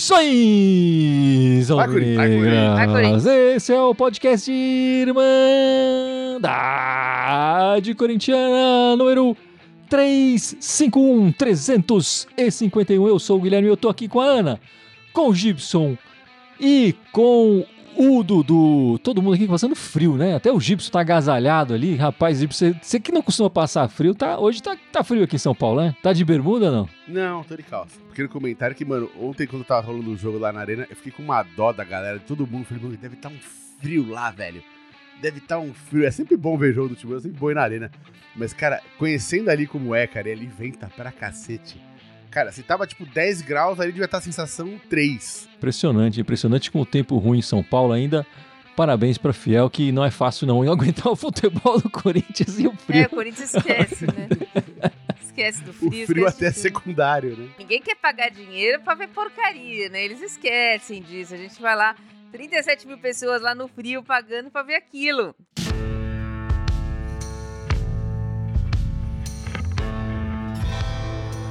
[0.00, 3.26] Saudações, Alvinegras!
[3.26, 5.14] Esse é o podcast Irmandade
[7.96, 9.36] Corintiana número
[9.88, 13.08] 351 351.
[13.08, 14.60] Eu sou o Guilherme e eu tô aqui com a Ana,
[15.12, 15.96] com o Gibson
[16.60, 17.64] e com
[18.00, 18.98] o Dudu.
[19.00, 20.34] Todo mundo aqui passando frio, né?
[20.34, 21.96] Até o Gibson tá agasalhado ali.
[21.96, 25.38] Rapaz, Gibson, você que não costuma passar frio, tá, hoje tá, tá frio aqui em
[25.38, 25.94] São Paulo, né?
[26.02, 26.88] Tá de bermuda não?
[27.06, 28.00] Não, tô de calça.
[28.08, 31.12] Pequeno comentário que, mano, ontem quando tava rolando o jogo lá na arena, eu fiquei
[31.12, 32.64] com uma dó da galera, de todo mundo.
[32.64, 33.38] Falei, mano, deve tá um
[33.80, 34.62] frio lá, velho.
[35.20, 36.06] Deve estar tá um frio.
[36.06, 37.90] É sempre bom ver jogo do time, é sempre bom ir na arena.
[38.34, 41.78] Mas, cara, conhecendo ali como é, cara, ele venta pra cacete.
[42.30, 45.48] Cara, se tava tipo 10 graus, ali devia estar a sensação 3.
[45.56, 48.24] Impressionante, impressionante com o tempo ruim em São Paulo ainda.
[48.76, 52.72] Parabéns para Fiel, que não é fácil não aguentar o futebol do Corinthians e o
[52.72, 53.02] frio.
[53.02, 54.28] É, o Corinthians esquece, né?
[55.20, 56.04] esquece do frio.
[56.04, 57.48] O frio até é secundário, né?
[57.58, 60.04] Ninguém quer pagar dinheiro pra ver porcaria, né?
[60.04, 61.34] Eles esquecem disso.
[61.34, 61.96] A gente vai lá,
[62.30, 65.34] 37 mil pessoas lá no frio pagando pra ver aquilo.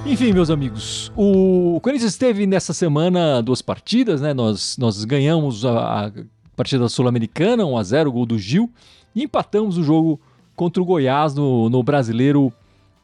[0.10, 4.34] Enfim, meus amigos, o Corinthians teve nessa semana duas partidas, né?
[4.34, 6.12] Nós, nós ganhamos a, a
[6.56, 8.72] partida sul-americana, 1x0, gol do Gil,
[9.16, 10.20] e empatamos o jogo
[10.56, 12.52] contra o Goiás no, no brasileiro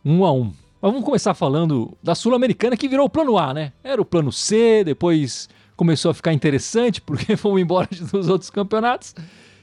[0.04, 0.46] 1x1.
[0.82, 3.72] Mas vamos começar falando da Sul-Americana que virou o plano A, né?
[3.84, 9.14] Era o plano C, depois começou a ficar interessante porque fomos embora dos outros campeonatos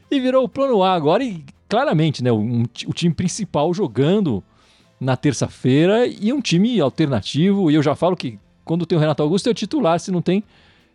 [0.08, 2.30] e virou o plano A agora e claramente, né?
[2.30, 4.44] O time principal jogando
[5.02, 7.70] na terça-feira e um time alternativo.
[7.70, 10.22] E eu já falo que quando tem o Renato Augusto é o titular, se não
[10.22, 10.44] tem,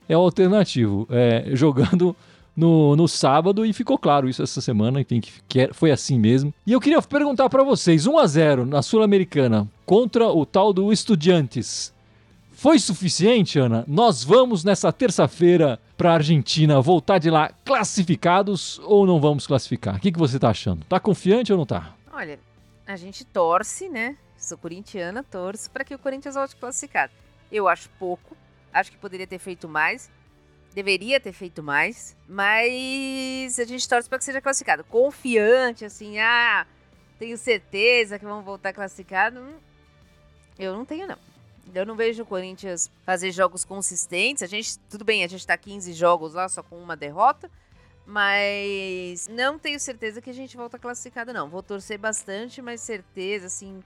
[0.08, 1.06] é o alternativo.
[1.12, 2.16] É, jogando
[2.56, 6.54] no, no sábado e ficou claro isso essa semana, enfim, que, é, foi assim mesmo.
[6.66, 10.92] E eu queria perguntar para vocês: 1 a 0 na Sul-Americana contra o tal do
[10.92, 11.94] Estudiantes.
[12.54, 13.86] Foi suficiente, Ana?
[13.88, 19.98] Nós vamos nessa terça-feira para a Argentina voltar de lá classificados ou não vamos classificar?
[19.98, 20.84] O que, que você está achando?
[20.90, 21.94] Tá confiante ou não tá?
[22.12, 22.40] Olha,
[22.88, 24.18] a gente torce, né?
[24.38, 27.12] Sou corintiana, torço para que o Corinthians volte classificado.
[27.52, 28.36] Eu acho pouco,
[28.74, 30.10] acho que poderia ter feito mais,
[30.74, 34.86] deveria ter feito mais, mas a gente torce para que seja classificado.
[34.86, 36.66] Confiante, assim, ah,
[37.20, 39.40] tenho certeza que vão voltar classificado.
[39.42, 39.56] Hum,
[40.58, 41.18] eu não tenho, não.
[41.76, 44.42] Eu não vejo o Corinthians fazer jogos consistentes.
[44.42, 47.52] A gente, tudo bem, a gente tá 15 jogos lá só com uma derrota,
[48.08, 51.50] mas não tenho certeza que a gente volta classificado, não.
[51.50, 53.84] Vou torcer bastante, mas certeza, assim,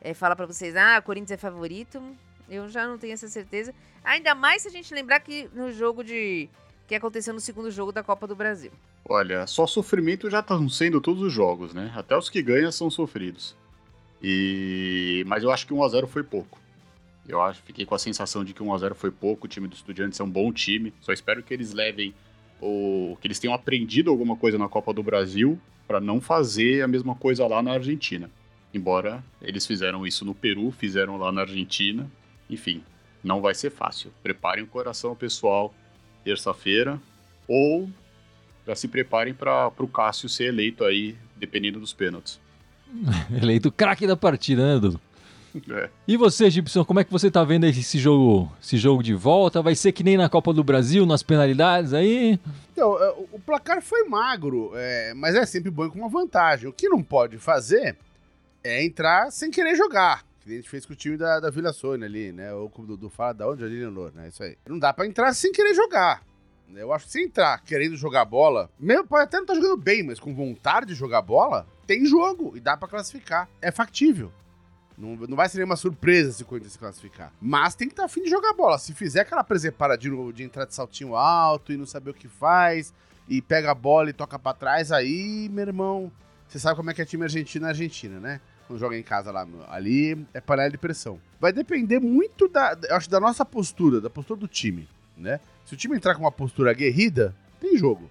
[0.00, 2.00] é, fala para vocês, ah, o Corinthians é favorito.
[2.48, 3.74] Eu já não tenho essa certeza.
[4.04, 6.48] Ainda mais se a gente lembrar que no jogo de.
[6.86, 8.70] que aconteceu no segundo jogo da Copa do Brasil.
[9.04, 11.92] Olha, só sofrimento já estão sendo todos os jogos, né?
[11.96, 13.56] Até os que ganham são sofridos.
[14.22, 16.60] E mas eu acho que 1 a 0 foi pouco.
[17.26, 19.46] Eu acho, fiquei com a sensação de que 1 a 0 foi pouco.
[19.46, 20.94] O time do Estudiantes é um bom time.
[21.00, 22.14] Só espero que eles levem
[22.64, 26.88] ou que eles tenham aprendido alguma coisa na Copa do Brasil para não fazer a
[26.88, 28.30] mesma coisa lá na Argentina.
[28.72, 32.10] Embora eles fizeram isso no Peru, fizeram lá na Argentina,
[32.48, 32.82] enfim,
[33.22, 34.10] não vai ser fácil.
[34.22, 35.74] Preparem o coração pessoal
[36.24, 36.98] terça-feira
[37.46, 37.88] ou
[38.66, 42.40] já se preparem para o Cássio ser eleito aí, dependendo dos pênaltis.
[43.30, 44.98] eleito craque da partida, né, Dudu?
[45.70, 45.88] É.
[46.06, 49.62] E você, Gibson, como é que você tá vendo esse jogo, esse jogo de volta?
[49.62, 52.40] Vai ser que nem na Copa do Brasil, nas penalidades aí?
[52.72, 56.68] Então, é, o placar foi magro, é, mas é sempre bom com uma vantagem.
[56.68, 57.96] O que não pode fazer
[58.64, 60.24] é entrar sem querer jogar.
[60.40, 62.52] Que a gente fez com o time da, da Vila Sônia ali, né?
[62.52, 63.64] Ou como o Dudu fala, da onde?
[63.64, 64.28] Ali, Leonor, né?
[64.28, 64.58] Isso aí.
[64.66, 66.22] Não dá pra entrar sem querer jogar.
[66.74, 69.80] Eu acho que se entrar querendo jogar bola, mesmo pode até não estar tá jogando
[69.80, 73.48] bem, mas com vontade de jogar bola, tem jogo e dá para classificar.
[73.62, 74.32] É factível.
[74.96, 77.32] Não, não vai ser nenhuma surpresa se o Corinthians se classificar.
[77.40, 78.78] Mas tem que estar tá afim de jogar bola.
[78.78, 82.28] Se fizer aquela presepada de, de entrar de saltinho alto e não saber o que
[82.28, 82.94] faz,
[83.28, 86.12] e pega a bola e toca para trás, aí, meu irmão,
[86.48, 88.40] você sabe como é que é time argentino é Argentina, né?
[88.66, 91.20] Quando joga em casa lá, ali é panela de pressão.
[91.40, 95.40] Vai depender muito da, acho, da nossa postura, da postura do time, né?
[95.64, 98.08] Se o time entrar com uma postura aguerrida, tem jogo,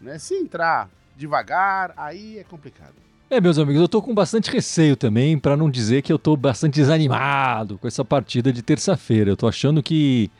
[0.00, 0.18] né?
[0.18, 2.94] Se entrar devagar, aí é complicado.
[3.30, 6.36] É, meus amigos, eu tô com bastante receio também, para não dizer que eu tô
[6.36, 9.30] bastante desanimado com essa partida de terça-feira.
[9.30, 10.30] Eu tô achando que.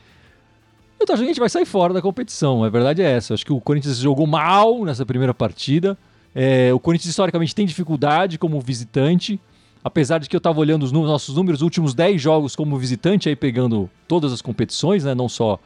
[1.00, 3.32] Eu tô achando que a gente vai sair fora da competição, a verdade é essa.
[3.32, 5.96] Eu acho que o Corinthians jogou mal nessa primeira partida.
[6.34, 9.40] É, o Corinthians historicamente tem dificuldade como visitante.
[9.82, 13.28] Apesar de que eu tava olhando os nossos números, os últimos 10 jogos como visitante,
[13.28, 15.14] aí pegando todas as competições, né?
[15.14, 15.58] Não só,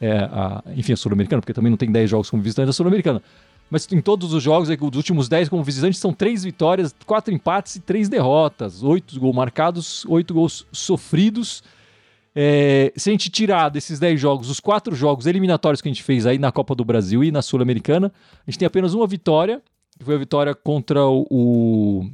[0.00, 3.22] é, a, enfim, a Sul-Americana, porque também não tem 10 jogos como visitante da Sul-Americana
[3.72, 7.32] Mas em todos os jogos, é os últimos 10 como visitante são três vitórias, quatro
[7.32, 8.82] empates e três derrotas.
[8.82, 11.64] Oito gols marcados, oito gols sofridos.
[12.36, 16.02] É, se a gente tirar desses 10 jogos, os quatro jogos eliminatórios que a gente
[16.02, 18.12] fez aí na Copa do Brasil e na Sul-Americana,
[18.46, 19.62] a gente tem apenas uma vitória,
[19.98, 22.10] que foi a vitória contra o, o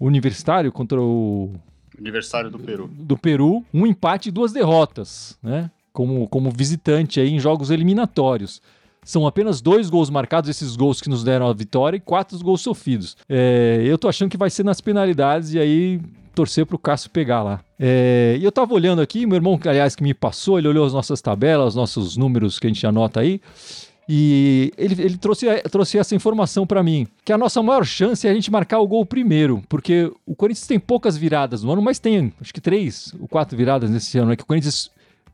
[0.00, 1.54] Universitário, contra o
[1.96, 2.88] Aniversário do Peru.
[2.92, 5.70] do Peru, um empate e duas derrotas, né?
[5.92, 8.60] Como, como visitante aí em jogos eliminatórios.
[9.06, 12.60] São apenas dois gols marcados, esses gols que nos deram a vitória, e quatro gols
[12.60, 13.16] sofridos.
[13.28, 16.00] É, eu tô achando que vai ser nas penalidades e aí
[16.34, 17.60] torcer pro Cássio pegar lá.
[17.78, 20.92] É, e eu tava olhando aqui, meu irmão, aliás, que me passou, ele olhou as
[20.92, 23.40] nossas tabelas, os nossos números que a gente anota aí.
[24.08, 28.30] E ele, ele trouxe, trouxe essa informação para mim, que a nossa maior chance é
[28.30, 32.00] a gente marcar o gol primeiro, porque o Corinthians tem poucas viradas no ano, mas
[32.00, 34.90] tem acho que três ou quatro viradas nesse ano, é que o Corinthians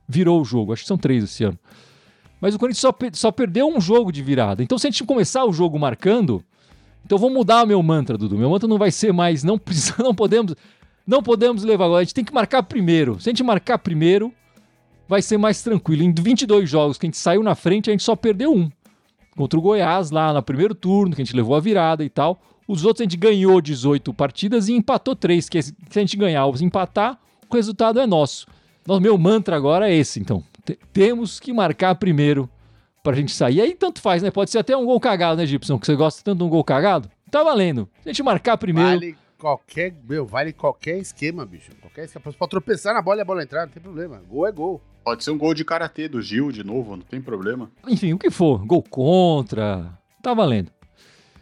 [0.06, 1.58] virou o jogo, acho que são três esse ano.
[2.42, 4.64] Mas o Corinthians só, só perdeu um jogo de virada.
[4.64, 6.42] Então se a gente começar o jogo marcando,
[7.06, 8.36] então vou mudar o meu mantra, Dudu.
[8.36, 10.56] Meu mantra não vai ser mais, não, precisa, não podemos,
[11.06, 13.20] não podemos levar agora, a gente tem que marcar primeiro.
[13.20, 14.34] Se a gente marcar primeiro,
[15.08, 16.02] vai ser mais tranquilo.
[16.02, 18.68] Em 22 jogos que a gente saiu na frente, a gente só perdeu um.
[19.36, 22.42] Contra o Goiás, lá no primeiro turno, que a gente levou a virada e tal.
[22.66, 26.44] Os outros a gente ganhou 18 partidas e empatou 3, que se a gente ganhar
[26.46, 28.06] ou empatar, o resultado é.
[28.06, 28.46] Nosso
[29.00, 30.42] meu mantra agora é esse, então.
[30.92, 32.48] Temos que marcar primeiro
[33.02, 33.56] pra gente sair.
[33.56, 34.30] E aí tanto faz, né?
[34.30, 35.78] Pode ser até um gol cagado, né, Gibson?
[35.78, 37.10] Que você gosta tanto de um gol cagado.
[37.30, 37.88] Tá valendo.
[38.02, 38.90] Se a gente marcar primeiro.
[38.90, 41.72] Vale qualquer, meu, vale qualquer esquema, bicho.
[41.80, 42.24] Qualquer esquema.
[42.24, 44.22] Você pode tropeçar na bola e a bola entrar, não tem problema.
[44.28, 44.80] Gol é gol.
[45.04, 47.70] Pode ser um gol de karatê do Gil de novo, não tem problema.
[47.88, 48.64] Enfim, o que for.
[48.64, 49.98] Gol contra.
[50.22, 50.70] Tá valendo.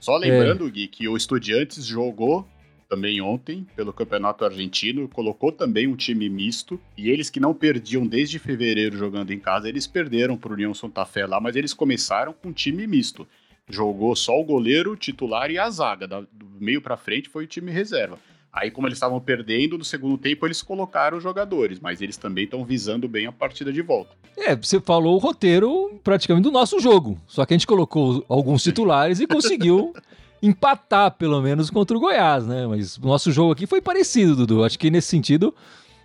[0.00, 2.48] Só lembrando, Gui, que o Estudiantes jogou
[2.90, 8.04] também ontem pelo Campeonato Argentino, colocou também um time misto, e eles que não perdiam
[8.04, 11.72] desde fevereiro jogando em casa, eles perderam para o União Santa Fé lá, mas eles
[11.72, 13.28] começaram com um time misto.
[13.68, 16.26] Jogou só o goleiro, o titular e a zaga, do
[16.58, 18.18] meio para frente foi o time reserva.
[18.52, 22.42] Aí, como eles estavam perdendo, no segundo tempo eles colocaram os jogadores, mas eles também
[22.42, 24.16] estão visando bem a partida de volta.
[24.36, 27.16] É, você falou o roteiro praticamente do nosso jogo.
[27.28, 29.92] Só que a gente colocou alguns titulares e conseguiu
[30.42, 32.66] empatar, pelo menos, contra o Goiás, né?
[32.66, 34.64] Mas o nosso jogo aqui foi parecido, Dudu.
[34.64, 35.54] Acho que nesse sentido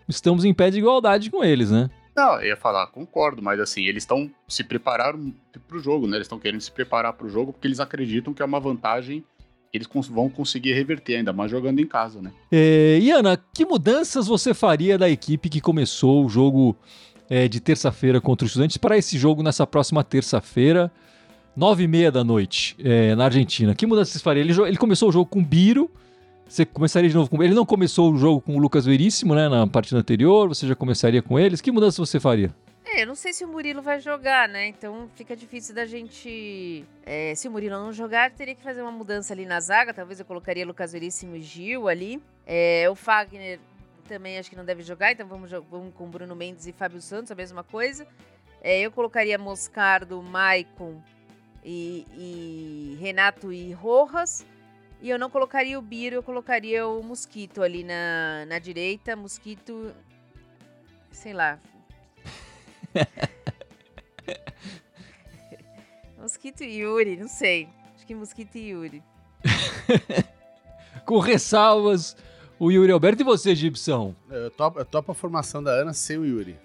[0.08, 1.90] estamos em pé de igualdade com eles, né?
[2.16, 5.34] Não, eu ia falar, concordo, mas assim, eles estão se prepararam
[5.68, 6.18] pro jogo, né?
[6.18, 9.24] Eles estão querendo se preparar pro jogo porque eles acreditam que é uma vantagem
[9.70, 12.32] que eles vão conseguir reverter, ainda mais jogando em casa, né?
[12.50, 16.78] É, e Ana, que mudanças você faria da equipe que começou o jogo
[17.30, 20.90] é, de terça-feira contra os estudantes para esse jogo nessa próxima terça-feira,
[21.56, 23.74] nove e meia da noite, é, na Argentina?
[23.74, 24.42] Que mudanças você faria?
[24.42, 25.90] Ele, ele começou o jogo com Biro,
[26.48, 27.54] você começaria de novo com ele?
[27.54, 31.22] Não começou o jogo com o Lucas Veríssimo, né, na partida anterior, você já começaria
[31.22, 31.62] com eles?
[31.62, 32.54] Que mudanças você faria?
[32.86, 34.68] É, eu não sei se o Murilo vai jogar, né?
[34.68, 36.86] Então fica difícil da gente.
[37.04, 39.92] é, se o Murilo não jogar, teria que fazer uma mudança ali na zaga.
[39.94, 42.22] Talvez eu colocaria Lucas Veríssimo e Gil ali.
[42.46, 43.60] É, o Fagner
[44.08, 47.32] também acho que não deve jogar, então vamos, vamos com Bruno Mendes e Fábio Santos,
[47.32, 48.08] a mesma coisa.
[48.62, 51.02] É, eu colocaria Moscardo, Maicon
[51.66, 54.46] e, e Renato e Rojas.
[55.02, 59.16] E eu não colocaria o Biro, eu colocaria o Mosquito ali na, na direita.
[59.16, 59.92] Mosquito.
[61.12, 61.60] Sei lá.
[66.18, 67.68] Mosquito e Yuri, não sei.
[67.96, 69.04] Acho que Mosquito e Yuri.
[71.06, 72.16] Com ressalvas,
[72.58, 74.16] o Yuri Alberto e você, Gibson?
[74.30, 76.58] Eu topo, eu topo a formação da Ana sem o Yuri.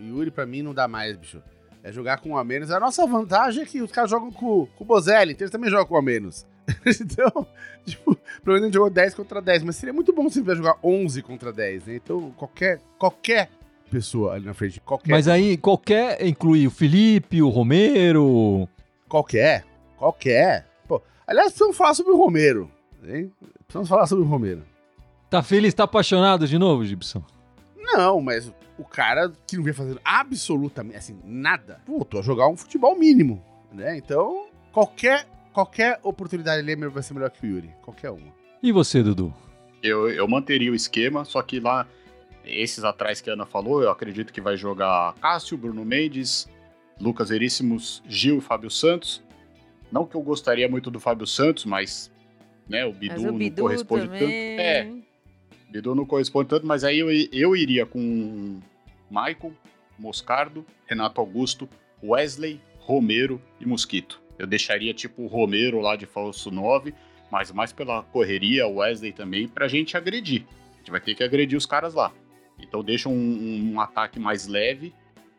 [0.00, 1.40] O Yuri, pra mim, não dá mais, bicho.
[1.84, 2.70] É jogar com um a menos.
[2.70, 5.68] A nossa vantagem é que os caras jogam com, com o Bozelli, então eles também
[5.68, 6.46] jogam com um a menos.
[6.86, 7.46] então,
[7.84, 8.18] tipo,
[8.58, 11.84] gente jogou 10 contra 10, mas seria muito bom se ele jogar 11 contra 10,
[11.84, 11.96] né?
[11.96, 13.50] Então, qualquer, qualquer
[13.90, 15.10] pessoa ali na frente, qualquer.
[15.10, 18.66] Mas aí qualquer inclui o Felipe, o Romero.
[19.06, 19.66] Qualquer,
[19.98, 20.66] qualquer.
[20.88, 22.70] Pô, aliás, precisamos falar sobre o Romero,
[23.06, 23.30] hein?
[23.66, 24.62] Precisamos falar sobre o Romero.
[25.28, 27.22] Tá feliz, tá apaixonado de novo, Gibson?
[27.76, 32.56] Não, mas o cara que não vem fazendo absolutamente assim, nada, voltou a jogar um
[32.56, 33.96] futebol mínimo, né?
[33.96, 37.70] Então, qualquer, qualquer oportunidade ali vai ser melhor que o Yuri.
[37.82, 38.32] Qualquer uma.
[38.62, 39.32] E você, Dudu?
[39.82, 41.86] Eu, eu manteria o esquema, só que lá,
[42.44, 46.48] esses atrás que a Ana falou, eu acredito que vai jogar Cássio, Bruno Mendes,
[47.00, 49.22] Lucas Veríssimos, Gil e Fábio Santos.
[49.92, 52.10] Não que eu gostaria muito do Fábio Santos, mas
[52.68, 54.20] né, o Bidu, Mas o não Bidu corresponde também.
[54.20, 54.32] tanto.
[54.32, 54.90] É,
[55.74, 58.60] Bidu não corresponde tanto, mas aí eu, eu iria com
[59.10, 59.52] Maicon,
[59.98, 61.68] Moscardo, Renato Augusto,
[62.00, 64.22] Wesley, Romero e Mosquito.
[64.38, 66.94] Eu deixaria tipo o Romero lá de falso 9,
[67.28, 70.44] mas mais pela correria, o Wesley também, pra gente agredir.
[70.74, 72.12] A gente vai ter que agredir os caras lá.
[72.60, 74.94] Então deixa um, um ataque mais leve,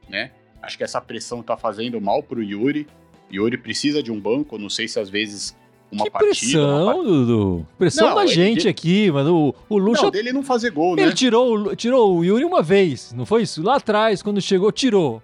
[0.09, 0.31] né?
[0.61, 2.85] Acho que essa pressão tá fazendo mal pro Yuri.
[3.31, 5.55] Yuri precisa de um banco, não sei se às vezes
[5.91, 6.27] uma que partida.
[6.27, 7.67] pressão, uma part- Dudu.
[7.77, 9.55] Pressão Não, da ele- gente ele- aqui, mano.
[9.69, 11.11] O, o Lucha Não, dele não fazer gol, Ele né?
[11.13, 13.61] tirou, o- tirou o Yuri uma vez, não foi isso?
[13.63, 15.21] Lá atrás, quando chegou, tirou.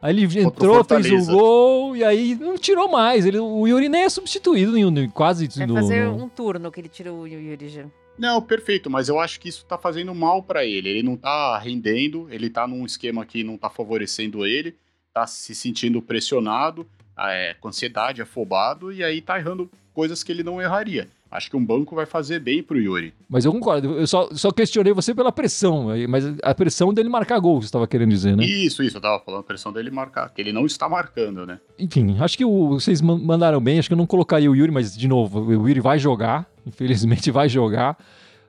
[0.00, 3.26] Aí ele entrou, fez o gol e aí não tirou mais.
[3.26, 6.70] Ele, o Yuri nem é substituído em, em quase Vai no, fazer no- um turno
[6.70, 7.84] que ele tirou o Yuri já.
[8.18, 10.88] Não, perfeito, mas eu acho que isso tá fazendo mal pra ele.
[10.88, 14.74] Ele não tá rendendo, ele tá num esquema que não tá favorecendo ele,
[15.12, 16.86] tá se sentindo pressionado,
[17.18, 21.08] é, com ansiedade, afobado, e aí tá errando coisas que ele não erraria.
[21.30, 23.14] Acho que um banco vai fazer bem pro Yuri.
[23.28, 23.98] Mas eu concordo.
[23.98, 25.88] Eu só, só questionei você pela pressão.
[26.08, 28.44] Mas a pressão dele marcar gol, você estava querendo dizer, né?
[28.44, 31.58] Isso, isso, eu tava falando a pressão dele marcar, que ele não está marcando, né?
[31.78, 33.78] Enfim, acho que o- vocês man- mandaram bem.
[33.78, 36.46] Acho que eu não colocaria o Yuri, mas de novo, o Yuri vai jogar.
[36.66, 37.96] Infelizmente vai jogar.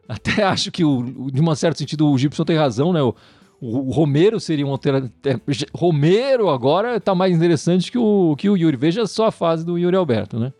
[0.07, 3.01] Até acho que, o, o- de um certo sentido, o Gibson tem razão, né?
[3.01, 3.15] O,
[3.59, 5.11] o Romero seria um alternativa.
[5.73, 8.77] Romero agora tá mais interessante que o, que o Yuri.
[8.77, 10.53] Veja só a fase do Yuri Alberto, né?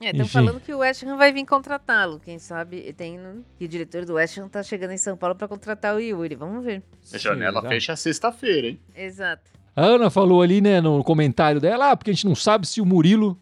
[0.00, 0.32] É, estão Enfim.
[0.32, 2.20] falando que o West Ham vai vir contratá-lo.
[2.24, 3.18] Quem sabe tem
[3.58, 6.34] que o diretor do West Ham tá chegando em São Paulo pra contratar o Yuri.
[6.36, 6.82] Vamos ver.
[7.12, 7.68] A janela Será?
[7.72, 8.80] fecha sexta-feira, hein?
[8.96, 9.50] Exato.
[9.74, 12.80] A Ana falou ali, né, no comentário dela, ah, porque a gente não sabe se
[12.80, 13.38] o Murilo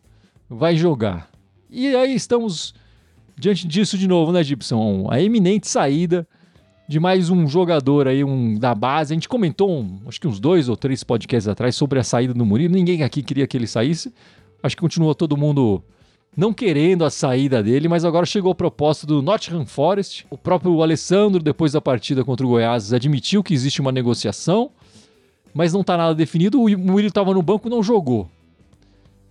[0.48, 1.30] vai jogar.
[1.68, 2.74] E aí estamos
[3.36, 5.08] diante disso de novo, né, Gibson?
[5.10, 6.26] A eminente saída
[6.88, 9.12] de mais um jogador aí, um da base.
[9.12, 12.32] A gente comentou, um- acho que uns dois ou três podcasts atrás, sobre a saída
[12.32, 12.74] do Murilo.
[12.74, 14.12] Ninguém aqui queria que ele saísse.
[14.62, 15.82] Acho que continuou todo mundo
[16.36, 20.26] não querendo a saída dele, mas agora chegou a proposta do Nottingham Forest.
[20.28, 24.70] O próprio Alessandro, depois da partida contra o Goiás, admitiu que existe uma negociação
[25.56, 26.60] mas não tá nada definido.
[26.60, 28.28] O Murilo estava no banco não jogou.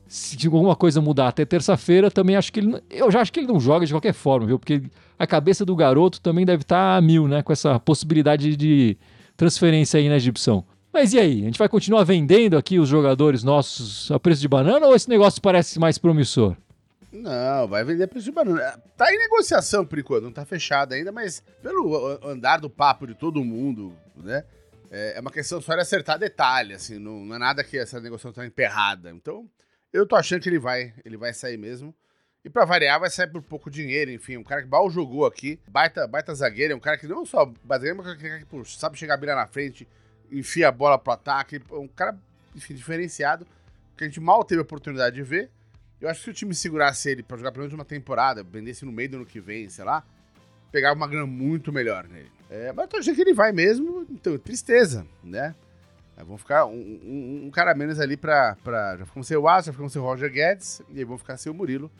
[0.07, 2.81] Se alguma coisa mudar até terça-feira, também acho que ele.
[2.89, 4.57] Eu já acho que ele não joga de qualquer forma, viu?
[4.57, 4.81] Porque
[5.19, 7.43] a cabeça do garoto também deve estar a mil, né?
[7.43, 8.97] Com essa possibilidade de
[9.38, 10.65] transferência aí na Egipção.
[10.91, 11.41] Mas e aí?
[11.43, 15.07] A gente vai continuar vendendo aqui os jogadores nossos a preço de banana ou esse
[15.07, 16.55] negócio parece mais promissor?
[17.22, 18.77] Não, vai vender preço de banana.
[18.98, 23.07] Tá em negociação por enquanto, não tá fechado ainda, mas pelo a- andar do papo
[23.07, 24.43] de todo mundo, né?
[24.91, 28.00] É é uma questão só de acertar detalhe, assim, não, não é nada que essa
[28.00, 29.10] negociação tá emperrada.
[29.12, 29.50] Então,
[29.93, 31.93] eu tô achando que ele vai, ele vai sair mesmo.
[32.43, 34.38] E pra variar, vai sair por pouco dinheiro, enfim.
[34.38, 37.51] Um cara que mal jogou aqui, baita, baita zagueiro, é um cara que não só
[37.67, 39.88] zagueiro, mas um cara que sabe chegar bem lá na frente,
[40.31, 41.55] enfia a bola pro ataque.
[41.55, 42.15] é Um cara,
[42.55, 43.48] enfim, diferenciado,
[43.98, 45.50] que a gente mal teve a oportunidade de ver.
[46.05, 48.85] Eu acho que se o time segurasse ele pra jogar pelo menos uma temporada, vendesse
[48.85, 50.03] no meio do ano que vem, sei lá,
[50.71, 52.31] pegava uma grana muito melhor nele.
[52.50, 55.55] É, mas eu tô achando que ele vai mesmo, então, tristeza, né?
[56.17, 58.95] Aí vão ficar um, um- um cara menos ali pra, pra.
[58.97, 61.38] Já ficamos sem o Asa, já ficamos sem o Roger Guedes, e aí vão ficar
[61.38, 61.91] sem o Murilo.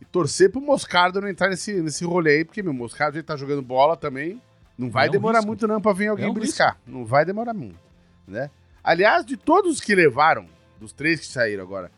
[0.00, 3.22] E torcer pro Moscardo não entrar nesse, nesse rolê aí, porque, meu, o Moscardo ele
[3.22, 4.40] tá jogando bola também.
[4.78, 5.46] Não vai É um demorar risco.
[5.48, 6.78] muito não pra vir alguém É um briscar.
[6.86, 7.78] Não vai demorar muito,
[8.26, 8.50] né?
[8.82, 10.46] Aliás, de todos os que levaram,
[10.80, 11.92] dos três que saíram agora,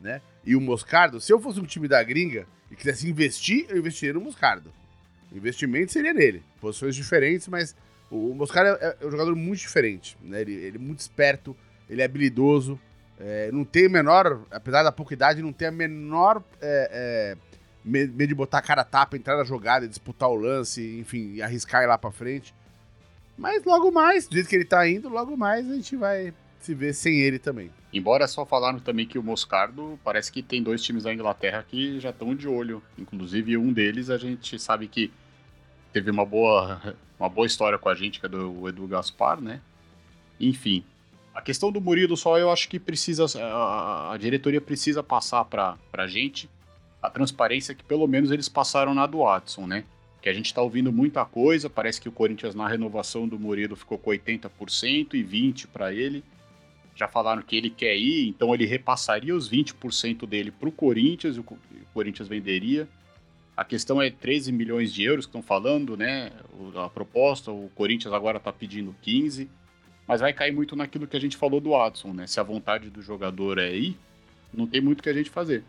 [0.00, 0.22] né?
[0.48, 4.14] E o Moscardo, se eu fosse um time da gringa e quisesse investir, eu investiria
[4.14, 4.72] no Moscardo.
[5.30, 6.42] O investimento seria nele.
[6.58, 7.76] Posições diferentes, mas
[8.10, 10.16] o, Moscardo é, é um jogador muito diferente.
[10.22, 10.40] Né?
[10.40, 11.54] Ele, ele é muito esperto,
[11.86, 12.80] ele é habilidoso,
[13.20, 17.56] é, não tem a menor, apesar da pouca idade, não tem a menor é, é,
[17.84, 21.42] me- medo de botar a cara a tapa, entrar na jogada, disputar o lance, enfim,
[21.42, 22.54] arriscar ir lá pra frente.
[23.36, 26.74] Mas logo mais, do jeito que ele tá indo, logo mais a gente vai se
[26.74, 27.70] ver sem ele também.
[27.92, 31.98] Embora só falaram também que o Moscardo parece que tem dois times da Inglaterra que
[32.00, 32.82] já estão de olho.
[32.98, 35.10] Inclusive, um deles a gente sabe que
[35.92, 36.80] teve uma boa,
[37.18, 39.60] uma boa história com a gente, que é do Edu Gaspar, né?
[40.38, 40.84] Enfim.
[41.34, 43.24] A questão do Murilo só eu acho que precisa.
[43.40, 46.50] A, a diretoria precisa passar pra, pra gente
[47.00, 49.84] a transparência que pelo menos eles passaram na do Watson, né?
[50.20, 51.70] Que a gente tá ouvindo muita coisa.
[51.70, 56.24] Parece que o Corinthians na renovação do Murilo ficou com 80% e 20% pra ele
[56.98, 61.36] já falaram que ele quer ir, então ele repassaria os 20% dele para o Corinthians
[61.36, 62.88] e o Co- o Corinthians venderia.
[63.56, 66.32] A questão é 13 milhões de euros que estão falando, né?
[66.76, 69.48] A proposta, o Corinthians agora está pedindo 15,
[70.08, 72.26] mas vai cair muito naquilo que a gente falou do Watson, né?
[72.26, 73.96] Se a vontade do jogador é ir,
[74.52, 75.62] não tem muito que a gente fazer.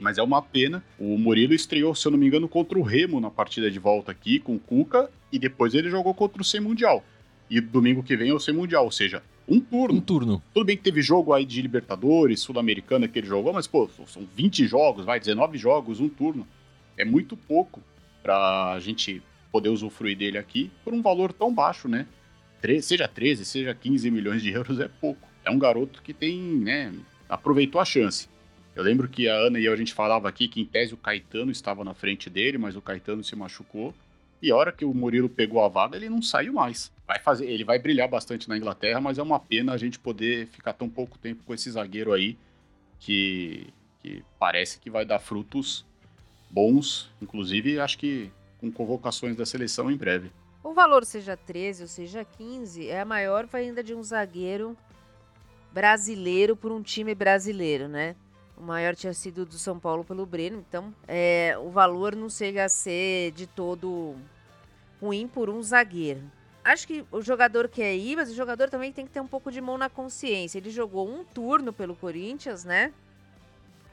[0.00, 0.82] Mas é uma pena.
[0.98, 4.10] O Murilo estreou, se eu não me engano, contra o Remo na partida de volta
[4.10, 7.04] aqui com o Cuca e depois ele jogou contra o C Mundial.
[7.50, 9.98] E domingo que vem é o C Mundial, ou seja, um turno.
[9.98, 10.42] Um turno.
[10.54, 14.26] Tudo bem que teve jogo aí de Libertadores, Sul-Americana que ele jogou, mas, pô, são
[14.36, 16.46] 20 jogos, vai, 19 jogos, um turno.
[16.96, 17.82] É muito pouco
[18.22, 22.06] pra gente poder usufruir dele aqui por um valor tão baixo, né?
[22.60, 25.26] Tre- seja 13, seja 15 milhões de euros é pouco.
[25.44, 26.92] É um garoto que tem, né,
[27.28, 28.28] aproveitou a chance.
[28.76, 30.96] Eu lembro que a Ana e eu a gente falava aqui que em tese o
[30.96, 33.92] Caetano estava na frente dele, mas o Caetano se machucou.
[34.42, 36.90] E a hora que o Murilo pegou a vaga, ele não saiu mais.
[37.06, 40.46] Vai fazer, ele vai brilhar bastante na Inglaterra, mas é uma pena a gente poder
[40.46, 42.38] ficar tão pouco tempo com esse zagueiro aí
[42.98, 43.66] que,
[44.00, 45.84] que parece que vai dar frutos
[46.50, 50.30] bons, inclusive acho que com convocações da seleção em breve.
[50.62, 54.76] O valor seja 13 ou seja 15 é a maior venda de um zagueiro
[55.72, 58.14] brasileiro por um time brasileiro, né?
[58.60, 62.66] O maior tinha sido do São Paulo pelo Breno, então é, o valor não chega
[62.66, 64.14] a ser de todo
[65.00, 66.20] ruim por um zagueiro.
[66.62, 69.50] Acho que o jogador quer ir, mas o jogador também tem que ter um pouco
[69.50, 70.58] de mão na consciência.
[70.58, 72.92] Ele jogou um turno pelo Corinthians, né?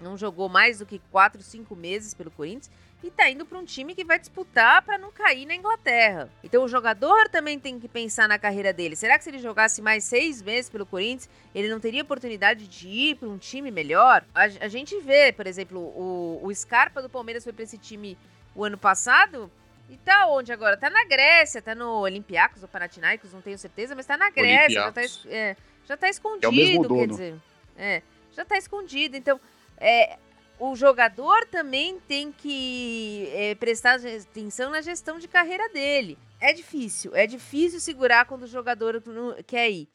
[0.02, 2.70] Não jogou mais do que 4, 5 meses pelo Corinthians
[3.04, 6.30] e tá indo para um time que vai disputar para não cair na Inglaterra.
[6.44, 8.96] Então o jogador também tem que pensar na carreira dele.
[8.96, 12.88] Será que se ele jogasse mais seis meses pelo Corinthians, ele não teria oportunidade de
[12.88, 14.26] ir para um time melhor?
[14.34, 18.18] A, a, gente vê, por exemplo, o, o Scarpa do Palmeiras foi para esse time
[18.56, 19.52] o ano passado.
[19.90, 20.76] E tá onde agora?
[20.76, 24.82] Tá na Grécia, tá no Olympiacos ou Panathinaikos, não tenho certeza, mas tá na Grécia,
[24.82, 27.36] já tá, é, já tá escondido, é quer dizer.
[27.78, 28.02] É,
[28.34, 29.16] já tá escondido.
[29.16, 29.40] Então,
[29.78, 30.18] é,
[30.60, 36.18] o jogador também tem que é, prestar atenção na gestão de carreira dele.
[36.40, 39.02] É difícil, é difícil segurar quando o jogador
[39.46, 39.90] quer ir.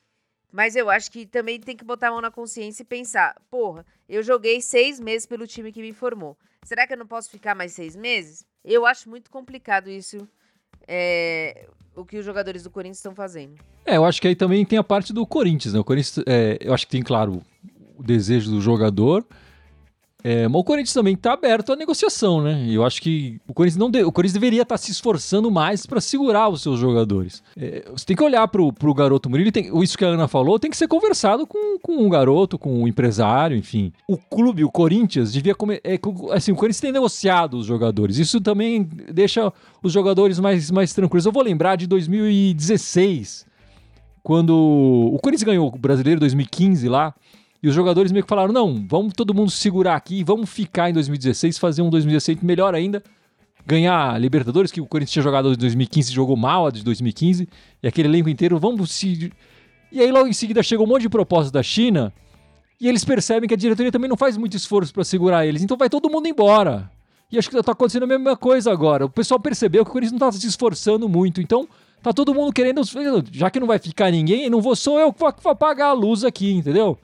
[0.52, 3.86] Mas eu acho que também tem que botar a mão na consciência e pensar: porra,
[4.08, 6.36] eu joguei seis meses pelo time que me formou.
[6.62, 8.44] Será que eu não posso ficar mais seis meses?
[8.64, 10.28] Eu acho muito complicado isso,
[10.86, 11.66] é,
[11.96, 13.56] o que os jogadores do Corinthians estão fazendo.
[13.84, 15.80] É, eu acho que aí também tem a parte do Corinthians, né?
[15.80, 17.42] O Corinthians, é, eu acho que tem, claro,
[17.96, 19.26] o desejo do jogador
[20.24, 22.66] é, mas o Corinthians também está aberto à negociação, né?
[22.68, 24.04] Eu acho que o Corinthians não de...
[24.04, 27.42] o Corinthians deveria estar tá se esforçando mais para segurar os seus jogadores.
[27.56, 30.60] É, você tem que olhar para o garoto Murilo, tem, isso que a Ana falou,
[30.60, 33.92] tem que ser conversado com, com o garoto, com o empresário, enfim.
[34.06, 35.80] O clube, o Corinthians, devia comer.
[35.82, 35.98] É,
[36.32, 38.18] assim, o Corinthians tem negociado os jogadores.
[38.18, 39.52] Isso também deixa
[39.82, 41.26] os jogadores mais, mais tranquilos.
[41.26, 43.44] Eu vou lembrar de 2016,
[44.22, 47.12] quando o Corinthians ganhou o Brasileiro 2015 lá.
[47.62, 50.92] E os jogadores meio que falaram: não, vamos todo mundo segurar aqui, vamos ficar em
[50.92, 53.02] 2016, fazer um 2016 melhor ainda,
[53.64, 57.48] ganhar Libertadores, que o Corinthians tinha jogado em 2015 jogou mal a de 2015,
[57.82, 59.32] e aquele elenco inteiro, vamos se.
[59.92, 62.12] E aí logo em seguida chegou um monte de propostas da China,
[62.80, 65.76] e eles percebem que a diretoria também não faz muito esforço para segurar eles, então
[65.76, 66.90] vai todo mundo embora.
[67.30, 69.06] E acho que está acontecendo a mesma coisa agora.
[69.06, 71.66] O pessoal percebeu que o Corinthians não está se esforçando muito, então
[72.02, 72.82] tá todo mundo querendo,
[73.30, 76.24] já que não vai ficar ninguém, não vou sou eu que vou pagar a luz
[76.24, 76.98] aqui, entendeu?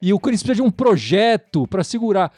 [0.00, 2.32] E o Corinthians precisa de um projeto para segurar.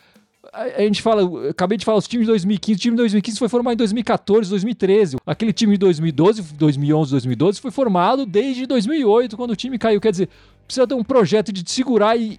[0.52, 3.48] A, gente fala, acabei de falar, os times de 2015, o time de 2015 foi
[3.48, 5.16] formado em 2014, 2013.
[5.26, 10.00] Aquele time de 2012, 2011, 2012 foi formado desde 2008, quando o time caiu.
[10.00, 10.28] Quer dizer,
[10.66, 12.38] precisa ter um projeto de segurar e,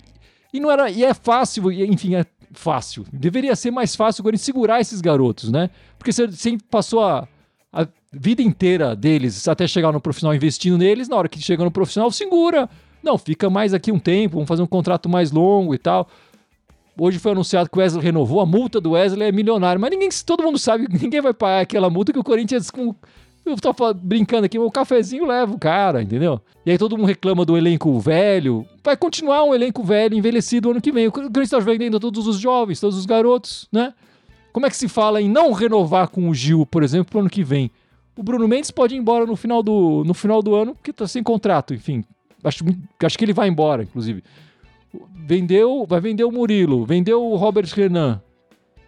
[0.54, 3.06] e não era, e é fácil, enfim, é fácil.
[3.12, 5.70] Deveria ser mais fácil o Corinthians segurar esses garotos, né?
[5.98, 7.28] Porque você sempre passou a,
[7.72, 11.70] a vida inteira deles até chegar no profissional investindo neles, na hora que chega no
[11.70, 12.68] profissional, segura
[13.04, 16.08] não, fica mais aqui um tempo, vamos fazer um contrato mais longo e tal.
[16.98, 20.10] Hoje foi anunciado que o Wesley renovou, a multa do Wesley é milionário, mas ninguém,
[20.26, 22.94] todo mundo sabe, ninguém vai pagar aquela multa que o Corinthians com
[23.46, 26.40] eu tô brincando aqui, o cafezinho leva o cara, entendeu?
[26.66, 28.66] E aí todo mundo reclama do elenco velho.
[28.84, 31.08] Vai continuar um elenco velho, envelhecido ano que vem.
[31.08, 33.94] O Corinthians tá vendendo todos os jovens, todos os garotos, né?
[34.52, 37.30] Como é que se fala em não renovar com o Gil, por exemplo, pro ano
[37.30, 37.72] que vem?
[38.16, 41.08] O Bruno Mendes pode ir embora no final do, no final do ano, porque tá
[41.08, 42.04] sem contrato, enfim.
[42.44, 42.64] Acho,
[43.04, 44.24] acho que ele vai embora, inclusive.
[45.26, 48.22] Vendeu, vai vender o Murilo, vendeu o Robert Renan.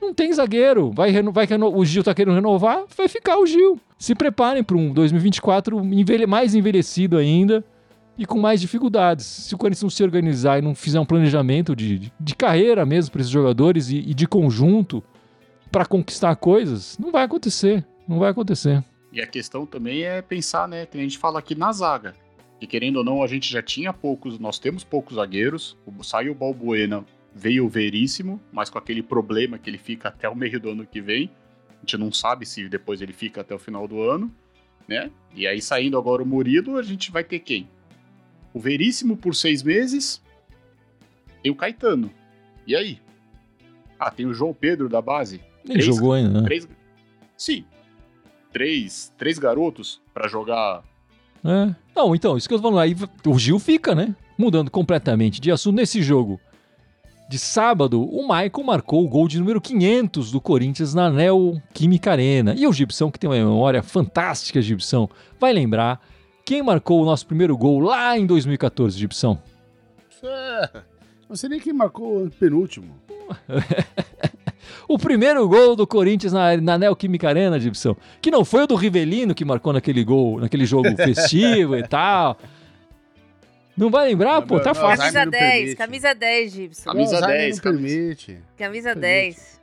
[0.01, 0.91] Não tem zagueiro.
[0.91, 3.79] Vai, vai o Gil tá querendo renovar, vai ficar o Gil.
[3.99, 7.63] Se preparem para um 2024 envelhe, mais envelhecido ainda
[8.17, 9.25] e com mais dificuldades.
[9.25, 12.83] Se o Corinthians não se organizar e não fizer um planejamento de, de, de carreira
[12.85, 15.03] mesmo para esses jogadores e, e de conjunto
[15.71, 17.85] para conquistar coisas, não vai acontecer.
[18.07, 18.83] Não vai acontecer.
[19.13, 20.85] E a questão também é pensar, né?
[20.85, 22.13] Tem gente fala aqui na zaga.
[22.61, 25.75] E querendo ou não, a gente já tinha poucos, nós temos poucos zagueiros.
[26.03, 30.35] Saiu o Balbuena, veio o Veríssimo, mas com aquele problema que ele fica até o
[30.35, 31.31] meio do ano que vem.
[31.71, 34.31] A gente não sabe se depois ele fica até o final do ano,
[34.87, 35.09] né?
[35.33, 37.67] E aí saindo agora o Murilo, a gente vai ter quem?
[38.53, 40.21] O Veríssimo por seis meses,
[41.41, 42.11] tem o Caetano.
[42.67, 42.99] E aí?
[43.97, 45.41] Ah, tem o João Pedro da base.
[45.65, 46.45] Ele três, jogou ainda, né?
[46.45, 46.67] Três,
[47.35, 47.65] sim.
[48.51, 50.83] Três, três garotos para jogar
[51.43, 51.75] é.
[51.95, 52.79] Não, então, isso que eu tô falando.
[52.79, 54.15] Aí o Gil fica, né?
[54.37, 56.39] Mudando completamente de assunto nesse jogo.
[57.29, 62.11] De sábado, o Michael marcou o gol de número 500 do Corinthians na Neo Química
[62.11, 62.53] Arena.
[62.57, 65.07] E o Gibson, que tem uma memória fantástica, Gibson,
[65.39, 66.01] vai lembrar
[66.43, 69.37] quem marcou o nosso primeiro gol lá em 2014, Gibson?
[70.23, 70.81] É,
[71.29, 72.93] não sei nem quem marcou o penúltimo.
[74.87, 78.75] o primeiro gol do Corinthians na, na Neoquímica Arena, Gibson, que não foi o do
[78.75, 82.37] Rivelino que marcou naquele gol, naquele jogo festivo e tal.
[83.77, 84.41] Não vai lembrar?
[84.41, 84.97] Pô, tá Não, fácil.
[84.99, 85.75] Camisa não 10, permite.
[85.77, 86.83] camisa 10, Gibson.
[86.91, 88.37] Camisa O Alzheimer 10, não permite.
[88.57, 89.01] Camisa Permite.
[89.07, 89.61] 10.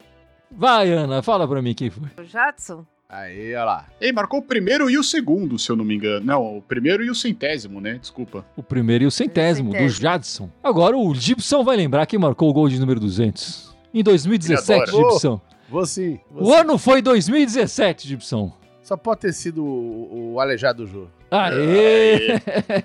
[0.50, 2.09] Vai, Ana, fala pra mim quem foi.
[2.18, 2.85] O Jadson?
[3.09, 3.87] Aí, olha lá.
[4.00, 6.24] Ele marcou o primeiro e o segundo, se eu não me engano.
[6.26, 7.94] Não, o primeiro e o centésimo, né?
[8.00, 8.44] Desculpa.
[8.57, 10.00] O primeiro e o centésimo, do Centésimo.
[10.02, 10.50] Jadson.
[10.62, 13.74] Agora o Gibson vai lembrar quem marcou o gol de número 200.
[13.92, 15.11] Em 2017, Ele adora.
[15.12, 15.40] Gibson.
[15.68, 16.18] Vou sim.
[16.31, 16.61] vou O sim.
[16.61, 18.53] ano foi 2017, Gibson.
[18.83, 21.11] Só pode ter sido o, o aleijado do jogo.
[21.31, 22.40] Aê!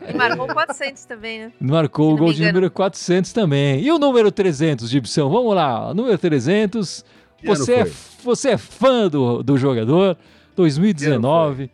[0.10, 1.52] E marcou 400 também, né?
[1.62, 3.82] Marcou o gol de número 400 também.
[3.82, 5.30] E o número 300, Gibson?
[5.30, 5.94] Vamos lá.
[5.94, 7.06] Número 300.
[7.38, 10.18] Que ano Você é, você é fã do, do jogador.
[10.58, 11.72] 2019.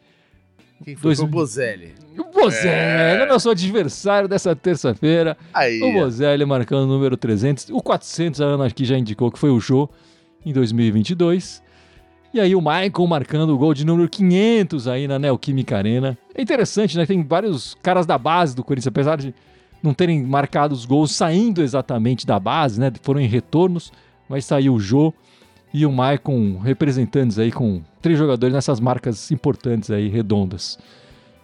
[0.84, 1.10] Quem foi?
[1.10, 1.94] Dois Foi o Bozelli.
[2.18, 5.38] O Bozelli é nosso adversário dessa terça-feira.
[5.84, 7.70] O Bozelli marcando o número 300.
[7.70, 9.90] O 400, a Ana aqui já indicou que foi o Jô
[10.46, 11.62] em 2022.
[12.34, 16.18] E aí o Michael marcando o gol de número 500 aí na Neoquímica Arena.
[16.36, 17.06] É interessante, né?
[17.06, 19.34] Tem vários caras da base do Corinthians, apesar de
[19.82, 22.92] não terem marcado os gols saindo exatamente da base, né?
[23.02, 23.92] Foram em retornos,
[24.28, 25.14] mas saiu o Jô
[25.74, 30.78] e o Maicon representantes aí com três jogadores nessas marcas importantes aí, redondas.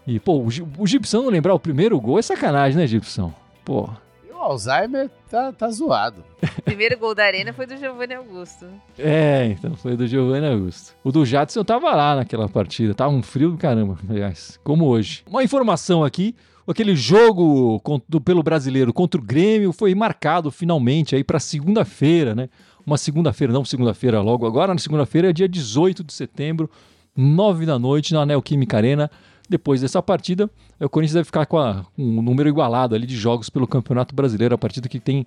[0.07, 3.33] E, pô, o, o Gibson não lembrar o primeiro gol é sacanagem, né, Gibson?
[3.63, 3.89] Pô,
[4.27, 6.23] E o Alzheimer tá, tá zoado.
[6.57, 8.67] O primeiro gol da Arena foi do Giovanni Augusto.
[8.99, 10.93] É, então foi do Giovanni Augusto.
[11.03, 15.23] O do Jadson tava lá naquela partida, tava um frio do caramba, aliás, como hoje.
[15.27, 16.35] Uma informação aqui,
[16.67, 17.81] aquele jogo
[18.23, 22.49] pelo brasileiro contra o Grêmio foi marcado finalmente aí para segunda-feira, né?
[22.85, 26.69] Uma segunda-feira, não segunda-feira logo agora, na segunda-feira é dia 18 de setembro,
[27.15, 29.09] 9 da noite na Neoquímica Arena.
[29.49, 33.49] Depois dessa partida, o Corinthians deve ficar com, a- um número igualado ali de jogos
[33.49, 35.25] pelo Campeonato Brasileiro, a partida que tem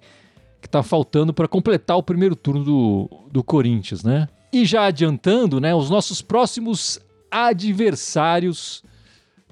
[0.60, 4.28] que tá faltando para completar o primeiro turno do, do Corinthians, né?
[4.52, 8.82] E já adiantando, né, os nossos próximos adversários